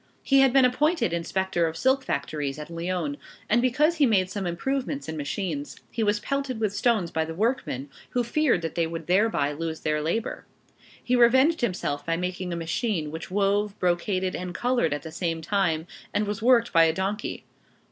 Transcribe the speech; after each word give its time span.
He 0.23 0.39
had 0.39 0.51
been 0.51 0.65
appointed 0.65 1.13
inspector 1.13 1.67
of 1.67 1.77
silk 1.77 2.03
factories 2.03 2.57
at 2.57 2.71
Lyons, 2.71 3.17
and, 3.47 3.61
because 3.61 3.97
he 3.97 4.07
made 4.07 4.31
some 4.31 4.47
improvements 4.47 5.07
in 5.07 5.15
machines, 5.15 5.75
he 5.91 6.01
was 6.01 6.19
pelted 6.19 6.59
with 6.59 6.73
stones 6.73 7.11
by 7.11 7.23
the 7.23 7.35
workmen, 7.35 7.87
who 8.09 8.23
feared 8.23 8.63
that 8.63 8.73
they 8.73 8.87
would 8.87 9.05
thereby 9.05 9.51
lose 9.51 9.81
their 9.81 10.01
labor. 10.01 10.47
He 11.03 11.15
revenged 11.15 11.61
himself 11.61 12.03
by 12.03 12.17
making 12.17 12.51
a 12.51 12.55
machine 12.55 13.11
which 13.11 13.29
wove, 13.29 13.77
brocaded, 13.77 14.35
and 14.35 14.55
colored 14.55 14.91
at 14.91 15.03
the 15.03 15.11
same 15.11 15.39
time, 15.39 15.85
and 16.15 16.25
was 16.25 16.41
worked 16.41 16.73
by 16.73 16.85
a 16.85 16.93
donkey! 16.93 17.45